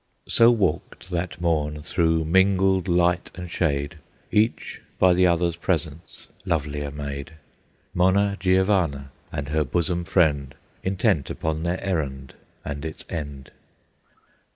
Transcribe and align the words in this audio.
So 0.27 0.49
walked, 0.49 1.11
that 1.11 1.39
morn, 1.39 1.83
through 1.83 2.25
mingled 2.25 2.87
light 2.87 3.29
and 3.35 3.51
shade, 3.51 3.99
Each 4.31 4.81
by 4.97 5.13
the 5.13 5.27
other's 5.27 5.55
presence 5.55 6.25
lovelier 6.43 6.89
made, 6.89 7.33
Monna 7.93 8.35
Giovanna 8.39 9.11
and 9.31 9.49
her 9.49 9.63
bosom 9.63 10.03
friend, 10.05 10.55
Intent 10.81 11.29
upon 11.29 11.61
their 11.61 11.79
errand 11.83 12.33
and 12.65 12.83
its 12.83 13.05
end. 13.09 13.51